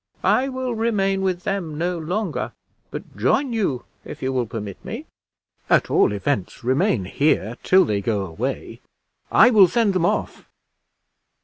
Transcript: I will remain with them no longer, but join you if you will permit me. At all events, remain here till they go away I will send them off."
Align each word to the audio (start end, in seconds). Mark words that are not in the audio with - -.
I 0.23 0.49
will 0.49 0.73
remain 0.73 1.21
with 1.21 1.43
them 1.43 1.77
no 1.77 1.95
longer, 1.99 2.53
but 2.89 3.15
join 3.15 3.53
you 3.53 3.85
if 4.03 4.23
you 4.23 4.33
will 4.33 4.47
permit 4.47 4.83
me. 4.83 5.05
At 5.69 5.91
all 5.91 6.11
events, 6.11 6.63
remain 6.63 7.05
here 7.05 7.55
till 7.61 7.85
they 7.85 8.01
go 8.01 8.25
away 8.25 8.81
I 9.31 9.51
will 9.51 9.67
send 9.67 9.93
them 9.93 10.07
off." 10.07 10.47